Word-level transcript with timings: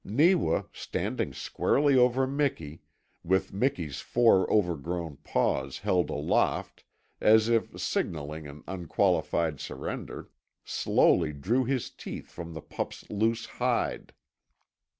Neewa, 0.03 0.63
standing 0.73 1.31
squarely 1.31 1.95
over 1.95 2.25
Miki, 2.25 2.81
with 3.23 3.53
Miki's 3.53 3.99
four 4.01 4.49
over 4.51 4.75
grown 4.75 5.17
paws 5.17 5.77
held 5.77 6.09
aloft 6.09 6.83
as 7.19 7.47
if 7.49 7.79
signalling 7.79 8.47
an 8.47 8.63
unqualified 8.67 9.59
surrender, 9.59 10.31
slowly 10.65 11.33
drew 11.33 11.65
his 11.65 11.91
teeth 11.91 12.31
from 12.31 12.55
the 12.55 12.61
pup's 12.63 13.11
loose 13.11 13.45
hide. 13.45 14.11